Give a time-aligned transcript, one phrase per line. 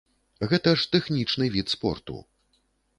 [0.53, 2.15] Гэта ж тэхнічны від спорту!